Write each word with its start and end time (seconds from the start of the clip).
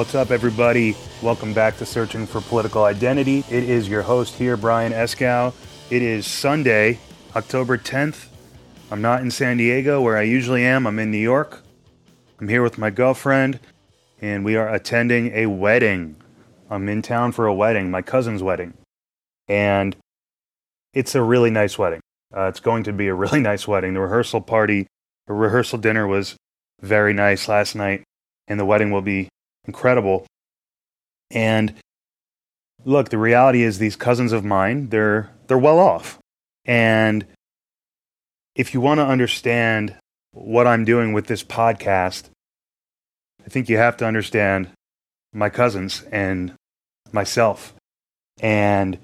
What's 0.00 0.14
up, 0.14 0.30
everybody? 0.30 0.96
Welcome 1.20 1.52
back 1.52 1.76
to 1.76 1.84
Searching 1.84 2.26
for 2.26 2.40
Political 2.40 2.84
Identity. 2.84 3.44
It 3.50 3.64
is 3.64 3.86
your 3.86 4.00
host 4.00 4.34
here, 4.34 4.56
Brian 4.56 4.94
Escow. 4.94 5.52
It 5.90 6.00
is 6.00 6.26
Sunday, 6.26 6.98
October 7.36 7.76
10th. 7.76 8.28
I'm 8.90 9.02
not 9.02 9.20
in 9.20 9.30
San 9.30 9.58
Diego 9.58 10.00
where 10.00 10.16
I 10.16 10.22
usually 10.22 10.64
am, 10.64 10.86
I'm 10.86 10.98
in 10.98 11.10
New 11.10 11.18
York. 11.18 11.60
I'm 12.40 12.48
here 12.48 12.62
with 12.62 12.78
my 12.78 12.88
girlfriend, 12.88 13.60
and 14.22 14.42
we 14.42 14.56
are 14.56 14.72
attending 14.72 15.32
a 15.34 15.44
wedding. 15.44 16.16
I'm 16.70 16.88
in 16.88 17.02
town 17.02 17.32
for 17.32 17.44
a 17.44 17.52
wedding, 17.52 17.90
my 17.90 18.00
cousin's 18.00 18.42
wedding. 18.42 18.72
And 19.48 19.94
it's 20.94 21.14
a 21.14 21.22
really 21.22 21.50
nice 21.50 21.78
wedding. 21.78 22.00
Uh, 22.34 22.44
it's 22.44 22.60
going 22.60 22.84
to 22.84 22.94
be 22.94 23.08
a 23.08 23.14
really 23.14 23.40
nice 23.50 23.68
wedding. 23.68 23.92
The 23.92 24.00
rehearsal 24.00 24.40
party, 24.40 24.86
the 25.26 25.34
rehearsal 25.34 25.78
dinner 25.78 26.06
was 26.06 26.36
very 26.80 27.12
nice 27.12 27.48
last 27.48 27.74
night, 27.74 28.02
and 28.48 28.58
the 28.58 28.64
wedding 28.64 28.90
will 28.90 29.02
be 29.02 29.28
incredible. 29.70 30.26
And 31.30 31.74
look, 32.84 33.10
the 33.10 33.18
reality 33.18 33.62
is 33.62 33.78
these 33.78 33.94
cousins 33.94 34.32
of 34.32 34.44
mine, 34.44 34.88
they're 34.88 35.30
they're 35.46 35.64
well 35.68 35.78
off. 35.78 36.18
And 36.64 37.24
if 38.56 38.74
you 38.74 38.80
want 38.80 38.98
to 38.98 39.06
understand 39.06 39.94
what 40.32 40.66
I'm 40.66 40.84
doing 40.84 41.12
with 41.12 41.26
this 41.26 41.44
podcast, 41.44 42.30
I 43.46 43.48
think 43.48 43.68
you 43.68 43.76
have 43.76 43.96
to 43.98 44.06
understand 44.06 44.68
my 45.32 45.48
cousins 45.48 46.02
and 46.10 46.52
myself. 47.12 47.72
And 48.40 48.98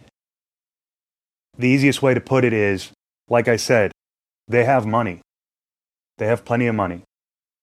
the 1.57 1.69
easiest 1.69 2.03
way 2.03 2.13
to 2.13 2.21
put 2.21 2.45
it 2.45 2.53
is 2.53 2.91
like 3.29 3.47
I 3.47 3.57
said, 3.57 3.93
they 4.49 4.65
have 4.65 4.85
money. 4.85 5.21
They 6.19 6.27
have 6.27 6.45
plenty 6.45 6.67
of 6.67 6.75
money. 6.75 7.03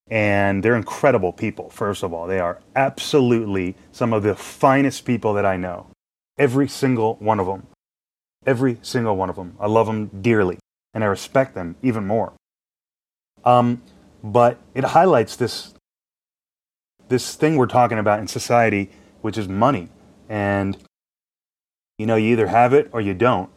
And 0.09 0.63
they're 0.63 0.75
incredible 0.75 1.31
people, 1.31 1.69
first 1.69 2.03
of 2.03 2.13
all. 2.13 2.27
They 2.27 2.39
are 2.39 2.59
absolutely 2.75 3.75
some 3.91 4.13
of 4.13 4.23
the 4.23 4.35
finest 4.35 5.05
people 5.05 5.33
that 5.33 5.45
I 5.45 5.57
know. 5.57 5.87
Every 6.37 6.67
single 6.67 7.15
one 7.15 7.39
of 7.39 7.47
them. 7.47 7.67
Every 8.45 8.77
single 8.81 9.15
one 9.15 9.29
of 9.29 9.35
them. 9.35 9.55
I 9.59 9.67
love 9.67 9.87
them 9.87 10.07
dearly, 10.21 10.59
and 10.93 11.03
I 11.03 11.07
respect 11.07 11.55
them 11.55 11.75
even 11.81 12.05
more. 12.05 12.33
Um, 13.45 13.81
but 14.23 14.59
it 14.73 14.83
highlights 14.83 15.35
this, 15.35 15.73
this 17.07 17.35
thing 17.35 17.55
we're 17.55 17.65
talking 17.67 17.99
about 17.99 18.19
in 18.19 18.27
society, 18.27 18.89
which 19.21 19.37
is 19.37 19.47
money. 19.47 19.89
And, 20.27 20.77
you 21.97 22.05
know, 22.05 22.15
you 22.15 22.31
either 22.31 22.47
have 22.47 22.73
it 22.73 22.89
or 22.91 22.99
you 23.01 23.13
don't. 23.13 23.49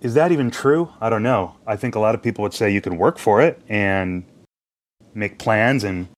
Is 0.00 0.14
that 0.14 0.32
even 0.32 0.50
true? 0.50 0.92
I 1.00 1.08
don't 1.08 1.22
know. 1.22 1.56
I 1.66 1.76
think 1.76 1.94
a 1.94 2.00
lot 2.00 2.14
of 2.14 2.22
people 2.22 2.42
would 2.42 2.54
say 2.54 2.70
you 2.70 2.80
can 2.80 2.98
work 2.98 3.18
for 3.18 3.40
it 3.40 3.62
and 3.68 4.24
make 5.14 5.38
plans 5.38 5.84
and, 5.84 6.08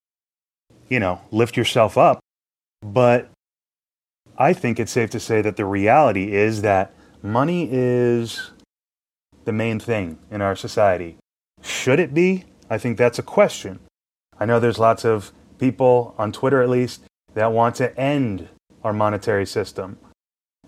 you 0.89 0.99
know, 0.99 1.21
lift 1.31 1.57
yourself 1.57 1.97
up. 1.99 2.19
But 2.83 3.31
I 4.39 4.53
think 4.53 4.81
it's 4.81 4.93
safe 4.93 5.11
to 5.11 5.21
say 5.21 5.43
that 5.43 5.57
the 5.57 5.65
reality 5.65 6.33
is 6.33 6.63
that 6.63 6.93
money 7.23 7.69
is 7.71 8.51
the 9.45 9.53
main 9.53 9.79
thing 9.79 10.19
in 10.31 10.41
our 10.41 10.57
society. 10.57 11.17
Should 11.63 12.01
it 12.01 12.13
be? 12.13 12.45
I 12.69 12.79
think 12.79 12.99
that's 12.99 13.19
a 13.19 13.23
question. 13.23 13.79
I 14.39 14.45
know 14.45 14.61
there's 14.61 14.79
lots 14.79 15.05
of 15.05 15.33
people, 15.59 16.15
on 16.19 16.33
Twitter 16.33 16.63
at 16.63 16.69
least, 16.69 17.03
that 17.35 17.53
want 17.53 17.77
to 17.77 17.99
end 17.99 18.49
our 18.83 18.93
monetary 18.93 19.47
system. 19.47 19.99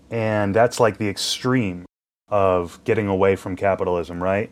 And 0.09 0.55
that's 0.55 0.79
like 0.79 0.97
the 0.97 1.07
extreme 1.07 1.85
of 2.29 2.83
getting 2.83 3.07
away 3.07 3.35
from 3.35 3.55
capitalism, 3.55 4.23
right? 4.23 4.51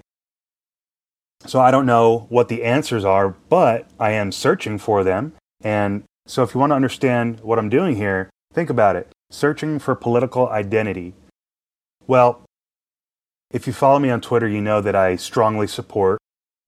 So 1.45 1.59
I 1.59 1.71
don't 1.71 1.85
know 1.85 2.25
what 2.29 2.49
the 2.49 2.63
answers 2.63 3.05
are, 3.05 3.29
but 3.49 3.87
I 3.99 4.11
am 4.11 4.31
searching 4.31 4.77
for 4.77 5.03
them. 5.03 5.33
And 5.61 6.03
so 6.25 6.43
if 6.43 6.53
you 6.53 6.59
want 6.59 6.71
to 6.71 6.75
understand 6.75 7.39
what 7.41 7.59
I'm 7.59 7.69
doing 7.69 7.95
here, 7.95 8.29
think 8.53 8.69
about 8.69 8.95
it. 8.95 9.09
Searching 9.29 9.79
for 9.79 9.95
political 9.95 10.49
identity. 10.49 11.13
Well, 12.05 12.41
if 13.51 13.67
you 13.67 13.73
follow 13.73 13.99
me 13.99 14.09
on 14.09 14.21
Twitter, 14.21 14.47
you 14.47 14.61
know 14.61 14.81
that 14.81 14.95
I 14.95 15.15
strongly 15.15 15.67
support 15.67 16.19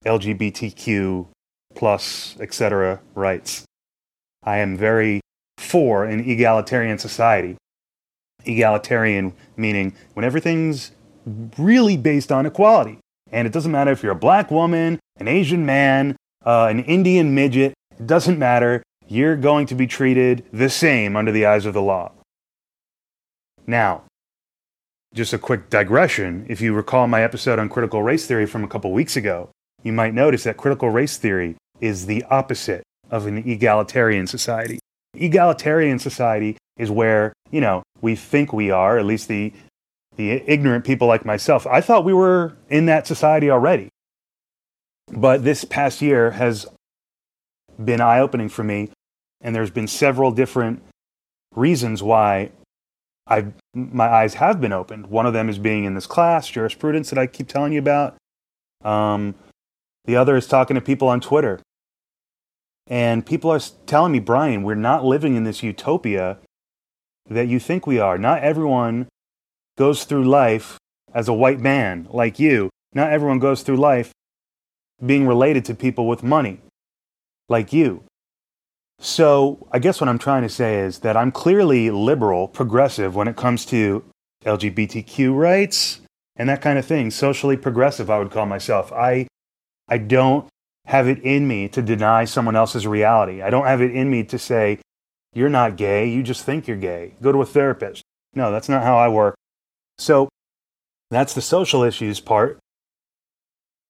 LGBTQ 0.05 1.27
plus 1.75 2.37
etc. 2.39 3.01
rights. 3.15 3.65
I 4.43 4.57
am 4.57 4.77
very 4.77 5.21
for 5.57 6.05
an 6.05 6.21
egalitarian 6.21 6.97
society. 6.97 7.57
Egalitarian 8.45 9.33
meaning 9.57 9.93
when 10.13 10.23
everything's 10.23 10.91
really 11.57 11.97
based 11.97 12.31
on 12.31 12.45
equality. 12.45 12.99
And 13.31 13.45
it 13.47 13.53
doesn't 13.53 13.71
matter 13.71 13.91
if 13.91 14.03
you're 14.03 14.11
a 14.11 14.15
black 14.15 14.51
woman, 14.51 14.99
an 15.17 15.27
Asian 15.27 15.65
man, 15.65 16.15
uh, 16.45 16.67
an 16.67 16.79
Indian 16.81 17.35
midget, 17.35 17.73
it 17.99 18.07
doesn't 18.07 18.39
matter. 18.39 18.83
You're 19.07 19.35
going 19.35 19.65
to 19.67 19.75
be 19.75 19.87
treated 19.87 20.45
the 20.53 20.69
same 20.69 21.15
under 21.15 21.31
the 21.31 21.45
eyes 21.45 21.65
of 21.65 21.73
the 21.73 21.81
law. 21.81 22.11
Now, 23.65 24.03
just 25.13 25.33
a 25.33 25.37
quick 25.37 25.69
digression. 25.69 26.45
If 26.47 26.61
you 26.61 26.73
recall 26.73 27.07
my 27.07 27.23
episode 27.23 27.59
on 27.59 27.69
critical 27.69 28.03
race 28.03 28.25
theory 28.27 28.45
from 28.45 28.63
a 28.63 28.67
couple 28.67 28.91
weeks 28.91 29.15
ago, 29.15 29.49
you 29.83 29.91
might 29.91 30.13
notice 30.13 30.43
that 30.43 30.57
critical 30.57 30.89
race 30.89 31.17
theory 31.17 31.55
is 31.81 32.05
the 32.05 32.23
opposite 32.25 32.83
of 33.09 33.25
an 33.25 33.37
egalitarian 33.49 34.27
society. 34.27 34.79
Egalitarian 35.15 35.97
society 35.97 36.57
is 36.77 36.91
where, 36.91 37.33
you 37.49 37.61
know, 37.61 37.81
we 38.01 38.15
think 38.15 38.53
we 38.53 38.69
are, 38.69 38.97
at 38.99 39.05
least 39.05 39.27
the 39.27 39.51
the 40.19 40.43
ignorant 40.51 40.83
people 40.83 41.07
like 41.07 41.23
myself. 41.23 41.65
I 41.65 41.79
thought 41.79 42.03
we 42.03 42.13
were 42.13 42.57
in 42.67 42.87
that 42.87 43.07
society 43.07 43.49
already. 43.49 43.87
But 45.07 45.45
this 45.45 45.63
past 45.63 46.01
year 46.01 46.31
has 46.31 46.67
been 47.81 48.01
eye 48.01 48.19
opening 48.19 48.49
for 48.49 48.61
me, 48.61 48.89
and 49.39 49.55
there's 49.55 49.71
been 49.71 49.87
several 49.87 50.31
different 50.31 50.83
reasons 51.55 52.03
why 52.03 52.51
i 53.27 53.45
my 53.73 54.09
eyes 54.09 54.33
have 54.33 54.59
been 54.59 54.73
opened. 54.73 55.07
One 55.07 55.25
of 55.25 55.31
them 55.31 55.47
is 55.47 55.57
being 55.57 55.85
in 55.85 55.93
this 55.93 56.05
class, 56.05 56.49
jurisprudence, 56.49 57.09
that 57.11 57.17
I 57.17 57.25
keep 57.25 57.47
telling 57.47 57.71
you 57.71 57.79
about. 57.79 58.17
Um, 58.83 59.35
the 60.03 60.17
other 60.17 60.35
is 60.35 60.47
talking 60.47 60.75
to 60.75 60.81
people 60.81 61.07
on 61.07 61.21
Twitter. 61.21 61.61
And 62.87 63.25
people 63.25 63.51
are 63.51 63.61
telling 63.85 64.11
me, 64.11 64.19
Brian, 64.19 64.63
we're 64.63 64.75
not 64.75 65.05
living 65.05 65.35
in 65.35 65.45
this 65.45 65.63
utopia 65.63 66.39
that 67.29 67.47
you 67.47 67.57
think 67.57 67.87
we 67.87 67.99
are. 67.99 68.17
Not 68.17 68.43
everyone 68.43 69.07
goes 69.79 70.03
through 70.03 70.25
life 70.25 70.77
as 71.13 71.29
a 71.29 71.33
white 71.33 71.61
man 71.61 72.05
like 72.11 72.37
you. 72.37 72.69
Not 72.93 73.13
everyone 73.13 73.39
goes 73.39 73.63
through 73.63 73.77
life 73.77 74.11
being 75.03 75.25
related 75.25 75.63
to 75.65 75.73
people 75.73 76.05
with 76.05 76.21
money 76.21 76.59
like 77.47 77.71
you. 77.71 78.03
So, 78.99 79.65
I 79.71 79.79
guess 79.79 80.01
what 80.01 80.09
I'm 80.09 80.19
trying 80.19 80.43
to 80.43 80.49
say 80.49 80.79
is 80.79 80.99
that 80.99 81.15
I'm 81.15 81.31
clearly 81.31 81.89
liberal, 81.89 82.49
progressive 82.49 83.15
when 83.15 83.29
it 83.29 83.37
comes 83.37 83.65
to 83.67 84.03
LGBTQ 84.43 85.33
rights 85.33 86.01
and 86.35 86.49
that 86.49 86.61
kind 86.61 86.77
of 86.77 86.85
thing. 86.85 87.09
Socially 87.09 87.55
progressive, 87.55 88.09
I 88.09 88.19
would 88.19 88.31
call 88.31 88.45
myself. 88.45 88.91
I, 88.91 89.27
I 89.87 89.97
don't 89.97 90.45
have 90.87 91.07
it 91.07 91.19
in 91.19 91.47
me 91.47 91.69
to 91.69 91.81
deny 91.81 92.25
someone 92.25 92.57
else's 92.57 92.85
reality. 92.85 93.41
I 93.41 93.49
don't 93.49 93.65
have 93.65 93.81
it 93.81 93.95
in 93.95 94.09
me 94.09 94.25
to 94.25 94.37
say, 94.37 94.79
you're 95.33 95.47
not 95.47 95.77
gay, 95.77 96.09
you 96.09 96.21
just 96.21 96.43
think 96.43 96.67
you're 96.67 96.75
gay. 96.75 97.13
Go 97.21 97.31
to 97.31 97.41
a 97.41 97.45
therapist. 97.45 98.03
No, 98.33 98.51
that's 98.51 98.67
not 98.67 98.83
how 98.83 98.97
I 98.97 99.07
work. 99.07 99.38
So 99.99 100.29
that's 101.11 101.33
the 101.33 101.41
social 101.41 101.83
issues 101.83 102.21
part. 102.21 102.57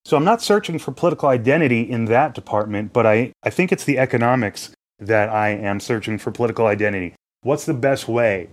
So 0.05 0.17
I'm 0.17 0.23
not 0.23 0.41
searching 0.41 0.79
for 0.79 0.91
political 0.91 1.29
identity 1.29 1.81
in 1.81 2.05
that 2.05 2.33
department, 2.33 2.93
but 2.93 3.05
I, 3.05 3.31
I 3.43 3.51
think 3.51 3.71
it's 3.71 3.83
the 3.83 3.99
economics 3.99 4.71
that 4.97 5.29
I 5.29 5.49
am 5.49 5.79
searching 5.79 6.17
for 6.17 6.31
political 6.31 6.65
identity. 6.65 7.13
What's 7.41 7.65
the 7.65 7.75
best 7.75 8.07
way 8.07 8.49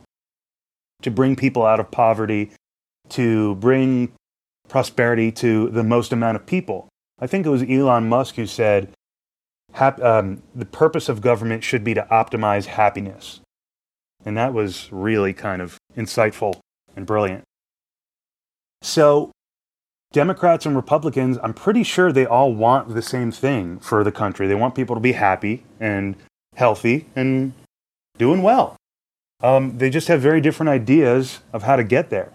to 1.00 1.10
bring 1.10 1.34
people 1.34 1.64
out 1.64 1.80
of 1.80 1.90
poverty, 1.90 2.50
to 3.10 3.54
bring 3.54 4.12
prosperity 4.68 5.32
to 5.32 5.70
the 5.70 5.82
most 5.82 6.12
amount 6.12 6.36
of 6.36 6.44
people? 6.44 6.88
I 7.18 7.26
think 7.26 7.46
it 7.46 7.50
was 7.50 7.62
Elon 7.62 8.08
Musk 8.08 8.34
who 8.34 8.46
said 8.46 8.90
um, 9.78 10.42
the 10.54 10.66
purpose 10.66 11.08
of 11.08 11.22
government 11.22 11.64
should 11.64 11.84
be 11.84 11.94
to 11.94 12.06
optimize 12.10 12.66
happiness. 12.66 13.40
And 14.26 14.36
that 14.36 14.52
was 14.52 14.88
really 14.92 15.32
kind 15.32 15.62
of 15.62 15.78
insightful 15.96 16.60
and 16.94 17.06
brilliant. 17.06 17.44
So, 18.82 19.30
Democrats 20.12 20.66
and 20.66 20.76
Republicans, 20.76 21.38
I'm 21.42 21.54
pretty 21.54 21.82
sure 21.82 22.12
they 22.12 22.26
all 22.26 22.54
want 22.54 22.94
the 22.94 23.02
same 23.02 23.32
thing 23.32 23.78
for 23.80 24.04
the 24.04 24.12
country. 24.12 24.46
They 24.46 24.54
want 24.54 24.74
people 24.74 24.94
to 24.94 25.00
be 25.00 25.12
happy 25.12 25.64
and 25.80 26.16
healthy 26.54 27.06
and 27.14 27.52
doing 28.16 28.42
well. 28.42 28.76
Um, 29.42 29.76
they 29.78 29.90
just 29.90 30.08
have 30.08 30.20
very 30.20 30.40
different 30.40 30.70
ideas 30.70 31.40
of 31.52 31.64
how 31.64 31.76
to 31.76 31.84
get 31.84 32.10
there. 32.10 32.32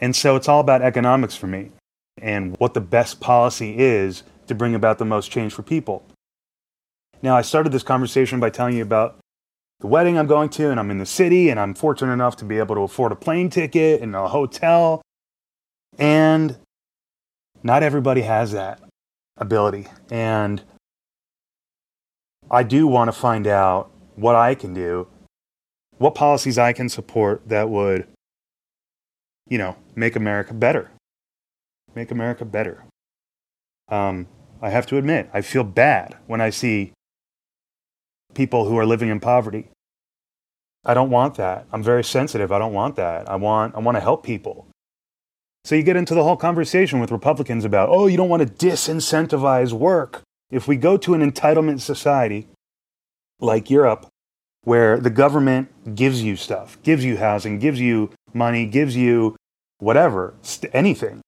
And 0.00 0.14
so 0.14 0.36
it's 0.36 0.48
all 0.48 0.60
about 0.60 0.82
economics 0.82 1.36
for 1.36 1.46
me 1.46 1.72
and 2.20 2.56
what 2.58 2.74
the 2.74 2.80
best 2.80 3.20
policy 3.20 3.78
is 3.78 4.22
to 4.46 4.54
bring 4.54 4.74
about 4.74 4.98
the 4.98 5.04
most 5.04 5.30
change 5.30 5.52
for 5.52 5.62
people. 5.62 6.04
Now, 7.22 7.36
I 7.36 7.42
started 7.42 7.72
this 7.72 7.82
conversation 7.82 8.40
by 8.40 8.50
telling 8.50 8.76
you 8.76 8.82
about 8.82 9.18
the 9.80 9.86
wedding 9.86 10.18
I'm 10.18 10.26
going 10.26 10.48
to, 10.50 10.70
and 10.70 10.80
I'm 10.80 10.90
in 10.90 10.98
the 10.98 11.06
city, 11.06 11.50
and 11.50 11.58
I'm 11.60 11.74
fortunate 11.74 12.12
enough 12.12 12.36
to 12.36 12.44
be 12.44 12.58
able 12.58 12.74
to 12.74 12.82
afford 12.82 13.12
a 13.12 13.16
plane 13.16 13.50
ticket 13.50 14.00
and 14.00 14.14
a 14.14 14.28
hotel. 14.28 15.02
And 15.98 16.56
not 17.62 17.82
everybody 17.82 18.22
has 18.22 18.52
that 18.52 18.80
ability. 19.36 19.86
And 20.10 20.62
I 22.50 22.62
do 22.62 22.86
want 22.86 23.08
to 23.08 23.12
find 23.12 23.46
out 23.46 23.90
what 24.14 24.36
I 24.36 24.54
can 24.54 24.72
do, 24.74 25.08
what 25.98 26.14
policies 26.14 26.58
I 26.58 26.72
can 26.72 26.88
support 26.88 27.48
that 27.48 27.68
would, 27.68 28.06
you 29.48 29.58
know, 29.58 29.76
make 29.94 30.16
America 30.16 30.54
better. 30.54 30.90
Make 31.94 32.10
America 32.10 32.44
better. 32.44 32.84
Um, 33.88 34.26
I 34.60 34.70
have 34.70 34.86
to 34.86 34.96
admit, 34.96 35.30
I 35.32 35.40
feel 35.40 35.64
bad 35.64 36.16
when 36.26 36.40
I 36.40 36.50
see 36.50 36.92
people 38.34 38.66
who 38.66 38.78
are 38.78 38.86
living 38.86 39.08
in 39.08 39.20
poverty. 39.20 39.68
I 40.84 40.94
don't 40.94 41.10
want 41.10 41.34
that. 41.36 41.66
I'm 41.72 41.82
very 41.82 42.04
sensitive. 42.04 42.52
I 42.52 42.58
don't 42.58 42.72
want 42.72 42.96
that. 42.96 43.28
I 43.28 43.36
want, 43.36 43.74
I 43.74 43.80
want 43.80 43.96
to 43.96 44.00
help 44.00 44.24
people. 44.24 44.66
So 45.66 45.74
you 45.74 45.82
get 45.82 45.96
into 45.96 46.14
the 46.14 46.22
whole 46.22 46.36
conversation 46.36 47.00
with 47.00 47.10
Republicans 47.10 47.64
about, 47.64 47.88
oh, 47.88 48.06
you 48.06 48.16
don't 48.16 48.28
want 48.28 48.40
to 48.40 48.66
disincentivize 48.66 49.72
work. 49.72 50.22
If 50.48 50.68
we 50.68 50.76
go 50.76 50.96
to 50.98 51.12
an 51.12 51.28
entitlement 51.28 51.80
society 51.80 52.46
like 53.40 53.68
Europe, 53.68 54.06
where 54.62 55.00
the 55.00 55.10
government 55.10 55.96
gives 55.96 56.22
you 56.22 56.36
stuff, 56.36 56.80
gives 56.84 57.04
you 57.04 57.16
housing, 57.16 57.58
gives 57.58 57.80
you 57.80 58.12
money, 58.32 58.64
gives 58.64 58.94
you 58.96 59.34
whatever, 59.78 60.34
anything. 60.72 61.20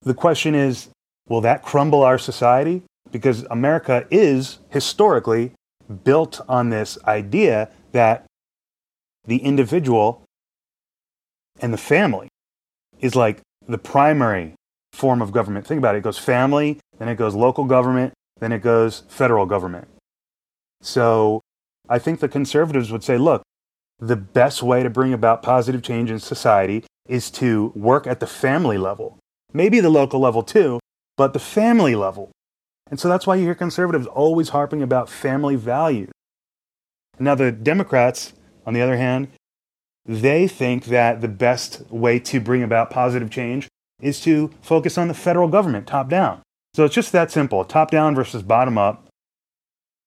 The 0.00 0.14
question 0.14 0.54
is, 0.54 0.88
will 1.28 1.42
that 1.42 1.62
crumble 1.62 2.02
our 2.02 2.16
society? 2.16 2.84
Because 3.12 3.44
America 3.50 4.06
is 4.10 4.60
historically 4.70 5.52
built 6.04 6.40
on 6.48 6.70
this 6.70 6.96
idea 7.04 7.68
that 7.92 8.24
the 9.26 9.44
individual 9.44 10.24
and 11.60 11.70
the 11.70 11.76
family 11.76 12.30
is 13.04 13.14
like 13.14 13.42
the 13.68 13.76
primary 13.76 14.54
form 14.94 15.20
of 15.20 15.30
government. 15.30 15.66
Think 15.66 15.78
about 15.78 15.94
it. 15.94 15.98
It 15.98 16.04
goes 16.04 16.18
family, 16.18 16.80
then 16.98 17.08
it 17.08 17.16
goes 17.16 17.34
local 17.34 17.66
government, 17.66 18.14
then 18.40 18.50
it 18.50 18.60
goes 18.62 19.02
federal 19.08 19.44
government. 19.44 19.88
So 20.80 21.42
I 21.86 21.98
think 21.98 22.20
the 22.20 22.28
conservatives 22.28 22.90
would 22.90 23.04
say, 23.04 23.18
look, 23.18 23.42
the 23.98 24.16
best 24.16 24.62
way 24.62 24.82
to 24.82 24.88
bring 24.88 25.12
about 25.12 25.42
positive 25.42 25.82
change 25.82 26.10
in 26.10 26.18
society 26.18 26.84
is 27.06 27.30
to 27.32 27.72
work 27.76 28.06
at 28.06 28.20
the 28.20 28.26
family 28.26 28.78
level. 28.78 29.18
Maybe 29.52 29.80
the 29.80 29.90
local 29.90 30.18
level 30.18 30.42
too, 30.42 30.80
but 31.18 31.34
the 31.34 31.38
family 31.38 31.94
level. 31.94 32.30
And 32.90 32.98
so 32.98 33.08
that's 33.10 33.26
why 33.26 33.34
you 33.34 33.44
hear 33.44 33.54
conservatives 33.54 34.06
always 34.06 34.48
harping 34.48 34.82
about 34.82 35.10
family 35.10 35.56
values. 35.56 36.10
Now, 37.18 37.34
the 37.34 37.52
Democrats, 37.52 38.32
on 38.64 38.72
the 38.72 38.80
other 38.80 38.96
hand, 38.96 39.28
they 40.06 40.46
think 40.46 40.86
that 40.86 41.20
the 41.20 41.28
best 41.28 41.82
way 41.90 42.18
to 42.18 42.40
bring 42.40 42.62
about 42.62 42.90
positive 42.90 43.30
change 43.30 43.68
is 44.00 44.20
to 44.20 44.50
focus 44.60 44.98
on 44.98 45.08
the 45.08 45.14
federal 45.14 45.48
government 45.48 45.86
top 45.86 46.08
down. 46.08 46.42
So 46.74 46.84
it's 46.84 46.94
just 46.94 47.12
that 47.12 47.30
simple 47.30 47.64
top 47.64 47.90
down 47.90 48.14
versus 48.14 48.42
bottom 48.42 48.76
up 48.76 49.06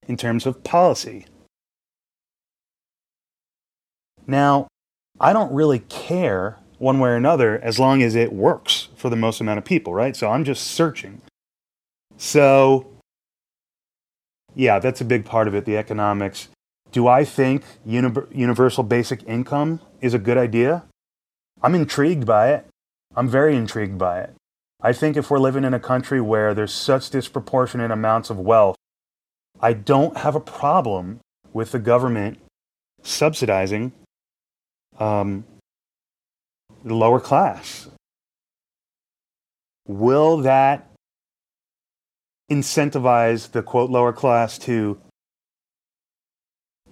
in 0.07 0.17
terms 0.17 0.45
of 0.45 0.63
policy. 0.63 1.25
Now, 4.27 4.67
I 5.19 5.33
don't 5.33 5.53
really 5.53 5.79
care 5.79 6.59
one 6.77 6.99
way 6.99 7.09
or 7.09 7.15
another 7.15 7.59
as 7.59 7.79
long 7.79 8.03
as 8.03 8.13
it 8.13 8.31
works 8.31 8.89
for 8.95 9.09
the 9.09 9.15
most 9.15 9.41
amount 9.41 9.57
of 9.57 9.65
people, 9.65 9.93
right? 9.93 10.15
So 10.15 10.29
I'm 10.29 10.43
just 10.43 10.67
searching. 10.67 11.21
So, 12.17 12.87
yeah, 14.53 14.79
that's 14.79 15.01
a 15.01 15.05
big 15.05 15.25
part 15.25 15.47
of 15.47 15.55
it, 15.55 15.65
the 15.65 15.77
economics. 15.77 16.49
Do 16.91 17.07
I 17.07 17.23
think 17.23 17.63
uni- 17.85 18.13
universal 18.31 18.83
basic 18.83 19.23
income 19.27 19.81
is 20.01 20.13
a 20.13 20.19
good 20.19 20.37
idea? 20.37 20.85
I'm 21.61 21.75
intrigued 21.75 22.25
by 22.25 22.51
it. 22.51 22.65
I'm 23.15 23.27
very 23.27 23.55
intrigued 23.55 23.97
by 23.97 24.21
it. 24.21 24.33
I 24.81 24.93
think 24.93 25.17
if 25.17 25.29
we're 25.29 25.39
living 25.39 25.63
in 25.63 25.73
a 25.73 25.79
country 25.79 26.21
where 26.21 26.53
there's 26.53 26.73
such 26.73 27.09
disproportionate 27.09 27.91
amounts 27.91 28.29
of 28.29 28.39
wealth, 28.39 28.75
I 29.59 29.73
don't 29.73 30.17
have 30.17 30.35
a 30.35 30.39
problem 30.39 31.19
with 31.51 31.71
the 31.71 31.79
government 31.79 32.37
subsidizing 33.01 33.91
um, 34.99 35.45
the 36.83 36.93
lower 36.93 37.19
class. 37.19 37.89
Will 39.87 40.37
that 40.37 40.91
incentivize 42.51 43.51
the 43.51 43.63
quote 43.63 43.89
lower 43.89 44.13
class 44.13 44.57
to 44.59 44.99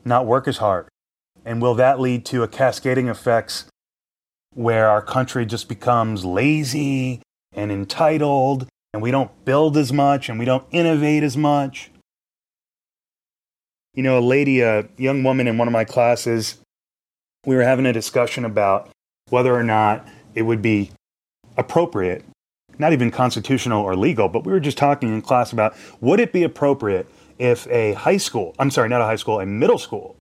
not 0.06 0.26
work 0.26 0.48
as 0.48 0.58
hard? 0.58 0.88
And 1.44 1.62
will 1.62 1.76
that 1.76 2.00
lead 2.00 2.26
to 2.28 2.44
a 2.44 2.48
cascading 2.48 3.08
effects 3.08 3.66
where 4.54 4.88
our 4.90 5.02
country 5.02 5.46
just 5.46 5.68
becomes 5.68 6.24
lazy 6.24 7.22
and 7.54 7.72
entitled 7.72 8.68
and 8.94 9.02
we 9.02 9.12
don't 9.12 9.46
build 9.46 9.76
as 9.76 9.92
much 9.92 10.30
and 10.30 10.40
we 10.40 10.46
don't 10.46 10.66
innovate 10.72 11.24
as 11.24 11.36
much? 11.36 11.92
You 13.94 14.04
know, 14.04 14.20
a 14.20 14.22
lady, 14.22 14.62
a 14.62 14.88
young 14.98 15.24
woman 15.24 15.48
in 15.48 15.58
one 15.58 15.68
of 15.68 15.72
my 15.72 15.86
classes, 15.86 16.58
we 17.46 17.56
were 17.56 17.64
having 17.64 17.86
a 17.86 17.94
discussion 17.94 18.44
about 18.46 18.90
whether 19.30 19.54
or 19.56 19.64
not 19.64 20.08
it 20.34 20.44
would 20.44 20.62
be 20.62 20.92
appropriate, 21.58 22.26
not 22.78 22.94
even 22.94 23.12
constitutional 23.12 23.84
or 23.84 23.96
legal, 23.96 24.28
but 24.28 24.46
we 24.46 24.52
were 24.52 24.60
just 24.60 24.78
talking 24.78 25.14
in 25.14 25.22
class 25.22 25.54
about 25.54 25.76
would 26.02 26.20
it 26.20 26.34
be 26.34 26.44
appropriate 26.44 27.08
if 27.38 27.68
a 27.68 27.94
high 27.94 28.18
school, 28.18 28.56
I'm 28.60 28.72
sorry, 28.72 28.90
not 28.90 29.02
a 29.02 29.06
high 29.06 29.16
school, 29.16 29.40
a 29.40 29.46
middle 29.46 29.78
school, 29.78 30.18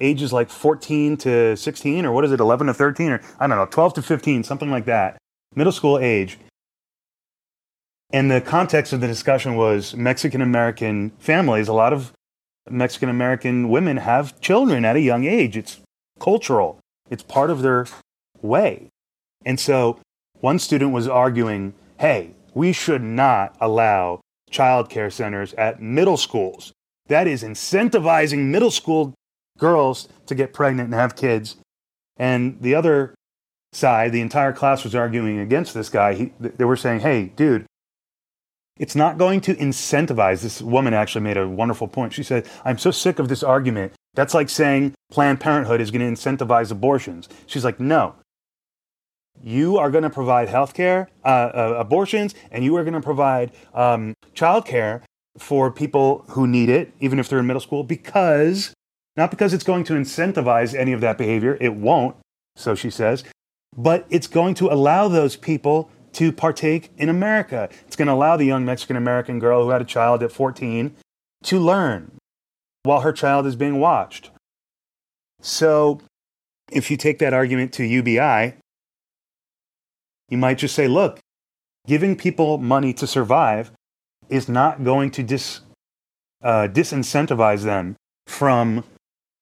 ages 0.00 0.32
like 0.32 0.50
14 0.50 1.16
to 1.18 1.56
16, 1.56 2.04
or 2.04 2.12
what 2.12 2.24
is 2.24 2.32
it, 2.32 2.40
11 2.40 2.66
to 2.66 2.74
13, 2.74 3.10
or 3.10 3.20
I 3.38 3.46
don't 3.46 3.56
know, 3.56 3.66
12 3.66 3.94
to 3.94 4.02
15, 4.02 4.44
something 4.44 4.70
like 4.70 4.84
that, 4.86 5.18
middle 5.54 5.72
school 5.72 5.98
age. 5.98 6.38
And 8.12 8.30
the 8.30 8.40
context 8.40 8.92
of 8.92 9.00
the 9.00 9.06
discussion 9.06 9.56
was 9.56 9.94
Mexican 9.96 10.40
American 10.40 11.10
families. 11.18 11.66
A 11.66 11.72
lot 11.72 11.92
of 11.92 12.12
Mexican 12.68 13.08
American 13.08 13.68
women 13.68 13.96
have 13.96 14.40
children 14.40 14.84
at 14.84 14.96
a 14.96 15.00
young 15.00 15.24
age. 15.24 15.56
It's 15.56 15.80
cultural, 16.20 16.78
it's 17.10 17.22
part 17.22 17.50
of 17.50 17.62
their 17.62 17.86
way. 18.40 18.88
And 19.44 19.58
so 19.58 19.98
one 20.40 20.58
student 20.58 20.92
was 20.92 21.08
arguing 21.08 21.74
hey, 21.98 22.34
we 22.52 22.72
should 22.72 23.02
not 23.02 23.56
allow 23.58 24.20
child 24.50 24.88
care 24.88 25.10
centers 25.10 25.54
at 25.54 25.80
middle 25.80 26.16
schools. 26.16 26.72
That 27.08 27.26
is 27.26 27.42
incentivizing 27.42 28.46
middle 28.46 28.70
school 28.70 29.14
girls 29.58 30.08
to 30.26 30.34
get 30.34 30.52
pregnant 30.52 30.86
and 30.86 30.94
have 30.94 31.16
kids. 31.16 31.56
And 32.16 32.60
the 32.60 32.74
other 32.74 33.14
side, 33.72 34.12
the 34.12 34.20
entire 34.20 34.52
class 34.52 34.84
was 34.84 34.94
arguing 34.94 35.38
against 35.38 35.74
this 35.74 35.88
guy. 35.88 36.14
He, 36.14 36.32
they 36.40 36.64
were 36.64 36.76
saying, 36.76 37.00
hey, 37.00 37.26
dude, 37.36 37.66
it's 38.78 38.96
not 38.96 39.18
going 39.18 39.40
to 39.42 39.54
incentivize. 39.54 40.42
This 40.42 40.60
woman 40.60 40.94
actually 40.94 41.22
made 41.22 41.36
a 41.36 41.48
wonderful 41.48 41.88
point. 41.88 42.12
She 42.12 42.22
said, 42.22 42.48
I'm 42.64 42.78
so 42.78 42.90
sick 42.90 43.18
of 43.18 43.28
this 43.28 43.42
argument. 43.42 43.92
That's 44.14 44.34
like 44.34 44.48
saying 44.48 44.94
Planned 45.10 45.40
Parenthood 45.40 45.80
is 45.80 45.90
going 45.90 46.14
to 46.14 46.20
incentivize 46.20 46.70
abortions. 46.70 47.28
She's 47.46 47.64
like, 47.64 47.80
no. 47.80 48.14
You 49.42 49.76
are 49.76 49.90
going 49.90 50.04
to 50.04 50.10
provide 50.10 50.48
health 50.48 50.72
care, 50.72 51.10
uh, 51.24 51.28
uh, 51.28 51.76
abortions, 51.78 52.34
and 52.50 52.64
you 52.64 52.74
are 52.76 52.84
going 52.84 52.94
to 52.94 53.02
provide 53.02 53.52
um, 53.74 54.14
child 54.36 54.64
care 54.64 55.02
for 55.38 55.70
people 55.70 56.24
who 56.30 56.46
need 56.46 56.68
it, 56.68 56.92
even 57.00 57.18
if 57.18 57.28
they're 57.28 57.40
in 57.40 57.46
middle 57.46 57.60
school, 57.60 57.82
because, 57.82 58.72
not 59.16 59.30
because 59.30 59.52
it's 59.52 59.64
going 59.64 59.84
to 59.84 59.94
incentivize 59.94 60.74
any 60.74 60.92
of 60.92 61.00
that 61.00 61.18
behavior, 61.18 61.58
it 61.60 61.74
won't, 61.74 62.16
so 62.54 62.74
she 62.74 62.90
says, 62.90 63.24
but 63.76 64.06
it's 64.08 64.26
going 64.26 64.54
to 64.54 64.68
allow 64.68 65.08
those 65.08 65.36
people 65.36 65.90
to 66.12 66.32
partake 66.32 66.90
in 66.96 67.10
America. 67.10 67.68
It's 67.86 67.96
going 67.96 68.06
to 68.06 68.14
allow 68.14 68.36
the 68.36 68.46
young 68.46 68.64
Mexican 68.64 68.96
American 68.96 69.38
girl 69.38 69.62
who 69.62 69.70
had 69.70 69.82
a 69.82 69.86
child 69.86 70.22
at 70.22 70.32
14 70.32 70.96
to 71.44 71.58
learn 71.58 72.12
while 72.84 73.00
her 73.00 73.12
child 73.12 73.46
is 73.46 73.56
being 73.56 73.78
watched. 73.78 74.30
So, 75.42 76.00
if 76.72 76.90
you 76.90 76.96
take 76.96 77.18
that 77.18 77.34
argument 77.34 77.72
to 77.74 77.84
UBI, 77.84 78.54
you 80.30 80.38
might 80.38 80.58
just 80.58 80.74
say, 80.74 80.88
look, 80.88 81.20
giving 81.86 82.16
people 82.16 82.58
money 82.58 82.92
to 82.94 83.06
survive 83.06 83.70
is 84.28 84.48
not 84.48 84.84
going 84.84 85.10
to 85.12 85.22
dis, 85.22 85.60
uh, 86.42 86.68
disincentivize 86.68 87.64
them 87.64 87.96
from 88.26 88.84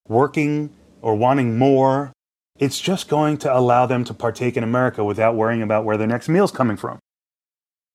working 0.09 0.71
or 1.01 1.15
wanting 1.15 1.59
more 1.59 2.13
it's 2.59 2.81
just 2.81 3.09
going 3.09 3.37
to 3.39 3.57
allow 3.57 3.87
them 3.87 4.05
to 4.05 4.15
partake 4.15 4.57
in 4.57 4.63
America 4.63 5.05
without 5.05 5.35
worrying 5.35 5.63
about 5.63 5.85
where 5.85 5.97
their 5.97 6.07
next 6.07 6.29
meal 6.29 6.45
is 6.45 6.53
coming 6.53 6.77
from. 6.77 6.99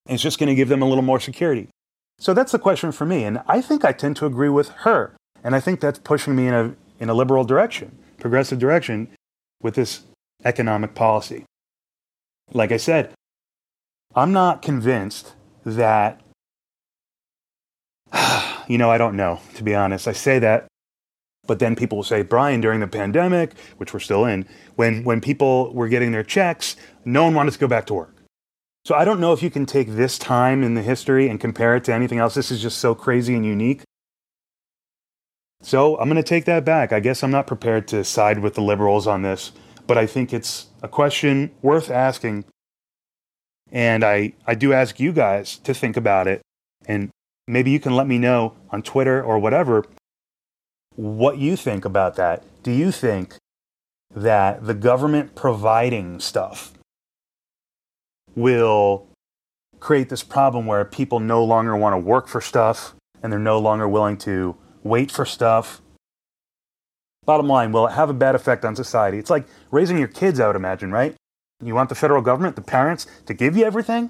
It's 0.08 0.22
just 0.22 0.38
going 0.38 0.48
to 0.48 0.56
give 0.56 0.70
them 0.70 0.82
a 0.82 0.86
little 0.86 1.04
more 1.04 1.20
security. 1.20 1.70
So 2.18 2.34
that's 2.34 2.52
the 2.52 2.60
question 2.60 2.92
for 2.92 3.06
me. 3.06 3.24
And 3.24 3.42
I 3.48 3.62
think 3.62 3.86
I 3.86 3.94
tend 3.94 4.18
to 4.18 4.26
agree 4.26 4.50
with 4.50 4.70
her. 4.70 5.16
And 5.44 5.56
I 5.56 5.62
think 5.62 5.80
that's 5.80 6.00
pushing 6.00 6.36
me 6.36 6.48
in 6.48 6.54
a, 6.54 6.76
in 7.00 7.10
a 7.10 7.14
liberal 7.14 7.46
direction, 7.46 7.98
progressive 8.20 8.60
direction 8.60 9.08
with 9.62 9.76
this 9.76 10.02
economic 10.44 10.94
policy. 10.94 11.46
Like 12.52 12.74
I 12.74 12.78
said, 12.78 13.14
I'm 14.16 14.34
not 14.34 14.62
convinced 14.62 15.36
that, 15.64 16.20
you 18.70 18.78
know, 18.78 18.90
I 18.90 18.98
don't 18.98 19.18
know, 19.18 19.42
to 19.56 19.64
be 19.64 19.76
honest. 19.76 20.08
I 20.08 20.14
say 20.14 20.40
that 20.40 20.70
but 21.50 21.58
then 21.58 21.76
people 21.76 21.98
will 21.98 22.04
say, 22.04 22.22
Brian, 22.22 22.62
during 22.62 22.80
the 22.80 22.88
pandemic, 22.88 23.58
which 23.78 23.92
we're 23.92 24.00
still 24.00 24.24
in, 24.24 24.46
when, 24.76 25.04
when 25.04 25.20
people 25.20 25.74
were 25.74 25.88
getting 25.88 26.12
their 26.12 26.24
checks, 26.24 26.76
no 27.06 27.24
one 27.24 27.34
wanted 27.34 27.54
to 27.54 27.58
go 27.58 27.68
back 27.68 27.88
to 27.88 27.96
work. 27.96 28.16
So 28.86 28.94
I 28.94 29.04
don't 29.04 29.20
know 29.20 29.34
if 29.34 29.42
you 29.42 29.50
can 29.50 29.66
take 29.66 29.88
this 29.90 30.20
time 30.20 30.62
in 30.62 30.76
the 30.76 30.84
history 30.84 31.28
and 31.28 31.40
compare 31.40 31.76
it 31.76 31.84
to 31.86 31.94
anything 31.94 32.20
else. 32.20 32.36
This 32.36 32.52
is 32.52 32.62
just 32.62 32.78
so 32.78 32.94
crazy 32.94 33.34
and 33.34 33.44
unique. 33.44 33.82
So 35.64 35.98
I'm 35.98 36.08
going 36.08 36.22
to 36.22 36.24
take 36.24 36.46
that 36.46 36.66
back. 36.66 36.94
I 36.94 37.00
guess 37.00 37.24
I'm 37.24 37.32
not 37.32 37.48
prepared 37.48 37.88
to 37.88 38.04
side 38.04 38.40
with 38.40 38.54
the 38.54 38.62
liberals 38.62 39.08
on 39.08 39.24
this, 39.24 39.52
but 39.88 39.98
I 39.98 40.06
think 40.06 40.32
it's 40.32 40.68
a 40.84 40.88
question 40.88 41.50
worth 41.64 41.90
asking. 41.90 42.46
And 43.72 44.04
I, 44.04 44.34
I 44.46 44.54
do 44.54 44.72
ask 44.72 45.00
you 45.00 45.14
guys 45.14 45.58
to 45.58 45.74
think 45.74 45.98
about 45.98 46.28
it. 46.28 46.44
And 46.86 47.10
maybe 47.50 47.72
you 47.72 47.80
can 47.80 47.96
let 47.96 48.08
me 48.08 48.18
know 48.18 48.54
on 48.70 48.82
Twitter 48.82 49.22
or 49.22 49.40
whatever 49.40 49.84
what 50.96 51.38
you 51.38 51.56
think 51.56 51.84
about 51.84 52.16
that. 52.16 52.44
Do 52.64 52.72
you 52.72 52.92
think 52.92 53.36
that 54.14 54.66
the 54.66 54.74
government 54.74 55.36
providing 55.36 56.20
stuff 56.20 56.74
will 58.36 59.08
create 59.80 60.10
this 60.10 60.24
problem 60.24 60.66
where 60.66 60.84
people 60.86 61.20
no 61.20 61.44
longer 61.44 61.76
want 61.76 61.94
to 61.94 61.98
work 61.98 62.28
for 62.28 62.42
stuff 62.42 62.94
and 63.22 63.32
they're 63.32 63.40
no 63.40 63.60
longer 63.60 63.88
willing 63.88 64.18
to 64.18 64.56
wait 64.84 65.12
for 65.12 65.26
stuff. 65.26 65.82
Bottom 67.26 67.48
line, 67.48 67.72
will 67.72 67.88
it 67.88 67.92
have 67.92 68.10
a 68.10 68.14
bad 68.14 68.36
effect 68.36 68.66
on 68.66 68.76
society? 68.76 69.18
It's 69.18 69.30
like 69.30 69.48
raising 69.72 69.98
your 69.98 70.08
kids, 70.08 70.40
I 70.40 70.48
would 70.48 70.56
imagine, 70.56 70.92
right? 70.92 71.16
You 71.64 71.76
want 71.76 71.90
the 71.90 71.96
federal 71.96 72.22
government, 72.22 72.56
the 72.56 72.62
parents, 72.62 73.06
to 73.26 73.34
give 73.34 73.56
you 73.58 73.66
everything? 73.66 74.10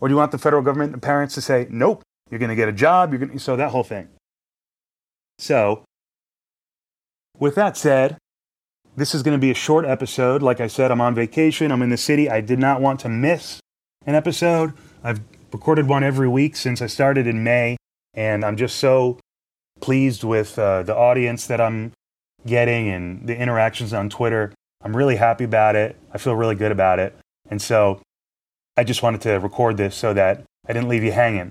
Or 0.00 0.08
do 0.08 0.12
you 0.12 0.18
want 0.18 0.32
the 0.32 0.38
federal 0.38 0.62
government, 0.62 0.92
the 0.92 0.98
parents, 0.98 1.34
to 1.34 1.40
say, 1.40 1.66
nope, 1.70 2.02
you're 2.30 2.38
going 2.38 2.50
to 2.50 2.56
get 2.56 2.68
a 2.68 2.72
job, 2.72 3.12
you're 3.12 3.18
going 3.18 3.32
to, 3.32 3.38
so 3.38 3.56
that 3.56 3.70
whole 3.70 3.84
thing. 3.84 4.08
So, 5.38 5.84
with 7.38 7.54
that 7.54 7.76
said, 7.76 8.18
this 8.96 9.14
is 9.14 9.22
going 9.22 9.36
to 9.36 9.40
be 9.40 9.50
a 9.50 9.54
short 9.54 9.84
episode. 9.84 10.42
Like 10.42 10.60
I 10.60 10.66
said, 10.66 10.90
I'm 10.90 11.00
on 11.00 11.14
vacation, 11.14 11.72
I'm 11.72 11.82
in 11.82 11.90
the 11.90 11.96
city. 11.96 12.28
I 12.28 12.40
did 12.40 12.58
not 12.58 12.80
want 12.80 13.00
to 13.00 13.08
miss 13.08 13.60
an 14.06 14.14
episode. 14.14 14.72
I've 15.02 15.20
recorded 15.52 15.88
one 15.88 16.04
every 16.04 16.28
week 16.28 16.56
since 16.56 16.82
I 16.82 16.86
started 16.86 17.26
in 17.26 17.42
May, 17.42 17.76
and 18.14 18.44
I'm 18.44 18.56
just 18.56 18.76
so 18.76 19.18
pleased 19.80 20.24
with 20.24 20.58
uh, 20.58 20.82
the 20.82 20.94
audience 20.94 21.46
that 21.46 21.60
I'm 21.60 21.92
getting 22.46 22.88
and 22.88 23.26
the 23.26 23.36
interactions 23.36 23.92
on 23.92 24.10
Twitter. 24.10 24.52
I'm 24.82 24.96
really 24.96 25.16
happy 25.16 25.44
about 25.44 25.76
it. 25.76 25.96
I 26.12 26.18
feel 26.18 26.34
really 26.34 26.54
good 26.54 26.72
about 26.72 26.98
it. 26.98 27.16
And 27.48 27.60
so 27.60 28.00
I 28.76 28.84
just 28.84 29.02
wanted 29.02 29.20
to 29.22 29.38
record 29.38 29.76
this 29.76 29.94
so 29.94 30.14
that 30.14 30.44
I 30.68 30.72
didn't 30.72 30.88
leave 30.88 31.04
you 31.04 31.12
hanging. 31.12 31.50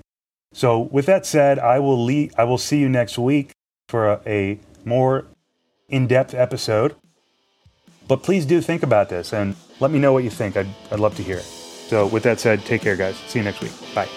So 0.52 0.80
with 0.80 1.06
that 1.06 1.26
said, 1.26 1.58
I 1.58 1.78
will 1.78 2.04
le- 2.04 2.28
I 2.36 2.44
will 2.44 2.58
see 2.58 2.78
you 2.78 2.88
next 2.88 3.18
week 3.18 3.52
for 3.88 4.08
a, 4.08 4.20
a 4.26 4.58
more 4.84 5.26
in-depth 5.88 6.34
episode. 6.34 6.96
But 8.08 8.22
please 8.22 8.44
do 8.46 8.60
think 8.60 8.82
about 8.82 9.08
this 9.08 9.32
and 9.32 9.54
let 9.78 9.90
me 9.90 9.98
know 9.98 10.12
what 10.12 10.24
you 10.24 10.30
think. 10.30 10.56
I'd, 10.56 10.68
I'd 10.90 11.00
love 11.00 11.14
to 11.16 11.22
hear 11.22 11.38
it. 11.38 11.44
So 11.44 12.06
with 12.06 12.24
that 12.24 12.40
said, 12.40 12.64
take 12.64 12.82
care 12.82 12.96
guys. 12.96 13.16
See 13.28 13.38
you 13.38 13.44
next 13.44 13.60
week. 13.60 13.72
Bye. 13.94 14.08